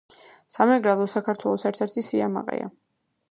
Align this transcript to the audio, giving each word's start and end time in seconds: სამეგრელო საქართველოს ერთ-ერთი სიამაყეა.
სამეგრელო 0.53 1.05
საქართველოს 1.11 1.67
ერთ-ერთი 1.71 2.05
სიამაყეა. 2.09 2.73